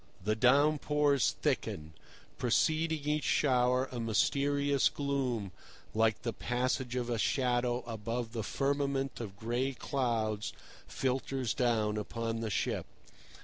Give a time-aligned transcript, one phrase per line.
[0.23, 1.93] The down pours thicken.
[2.39, 5.51] Preceding each shower a mysterious gloom,
[5.93, 10.53] like the passage of a shadow above the firmament of gray clouds,
[10.87, 12.87] filters down upon the ship.